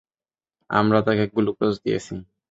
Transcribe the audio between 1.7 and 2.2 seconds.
দিয়েছি।